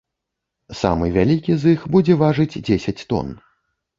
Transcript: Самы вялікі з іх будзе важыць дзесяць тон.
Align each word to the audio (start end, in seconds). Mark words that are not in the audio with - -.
Самы 0.79 1.09
вялікі 1.17 1.57
з 1.63 1.73
іх 1.77 1.85
будзе 1.95 2.17
важыць 2.23 2.61
дзесяць 2.69 3.05
тон. 3.13 3.27